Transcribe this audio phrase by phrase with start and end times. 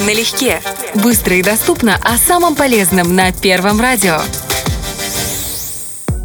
[0.00, 0.60] Налегке.
[0.94, 4.20] Быстро и доступно о самом полезном на Первом радио.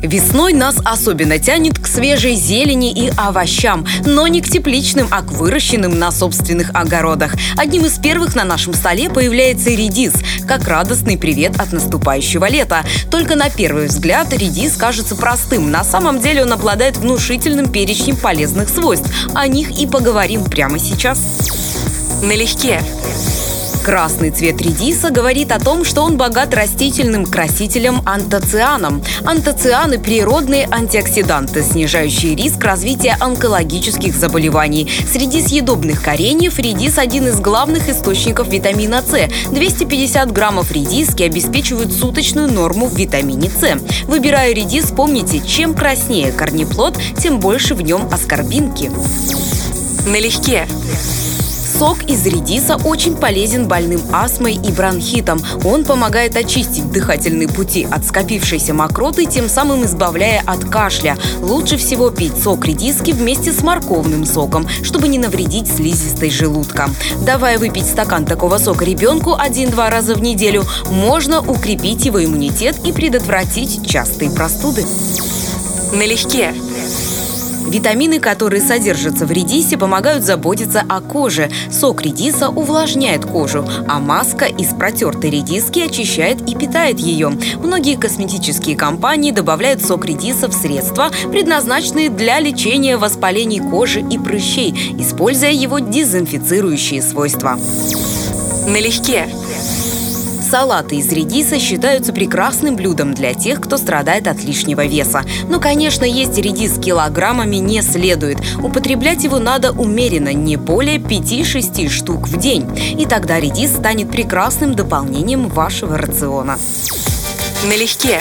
[0.01, 5.31] Весной нас особенно тянет к свежей зелени и овощам, но не к тепличным, а к
[5.31, 7.35] выращенным на собственных огородах.
[7.55, 10.13] Одним из первых на нашем столе появляется редис,
[10.47, 12.83] как радостный привет от наступающего лета.
[13.11, 15.69] Только на первый взгляд редис кажется простым.
[15.69, 19.09] На самом деле он обладает внушительным перечнем полезных свойств.
[19.35, 21.19] О них и поговорим прямо сейчас.
[22.23, 22.81] Налегке.
[23.83, 29.03] Красный цвет редиса говорит о том, что он богат растительным красителем антоцианом.
[29.25, 34.87] Антоцианы– природные антиоксиданты, снижающие риск развития онкологических заболеваний.
[35.11, 39.29] Среди съедобных кореньев редис– один из главных источников витамина С.
[39.51, 43.79] 250 граммов редиски обеспечивают суточную норму в витамине С.
[44.05, 48.91] Выбирая редис, помните, чем краснее корнеплод, тем больше в нем аскорбинки.
[50.05, 50.67] Налегке.
[51.81, 55.41] Сок из редиса очень полезен больным астмой и бронхитом.
[55.63, 61.17] Он помогает очистить дыхательные пути от скопившейся мокроты, тем самым избавляя от кашля.
[61.39, 66.87] Лучше всего пить сок редиски вместе с морковным соком, чтобы не навредить слизистой желудка.
[67.25, 72.91] Давая выпить стакан такого сока ребенку один-два раза в неделю, можно укрепить его иммунитет и
[72.91, 74.85] предотвратить частые простуды.
[75.93, 76.53] Налегке.
[77.67, 81.49] Витамины, которые содержатся в редисе, помогают заботиться о коже.
[81.71, 87.29] Сок редиса увлажняет кожу, а маска из протертой редиски очищает и питает ее.
[87.63, 94.95] Многие косметические компании добавляют сок редиса в средства, предназначенные для лечения воспалений кожи и прыщей,
[94.99, 97.57] используя его дезинфицирующие свойства.
[98.67, 99.27] Налегке.
[100.51, 105.23] Салаты из редиса считаются прекрасным блюдом для тех, кто страдает от лишнего веса.
[105.47, 108.37] Но, конечно, есть редис килограммами не следует.
[108.61, 112.67] Употреблять его надо умеренно, не более 5-6 штук в день.
[112.99, 116.57] И тогда редис станет прекрасным дополнением вашего рациона.
[117.63, 118.19] Налегке.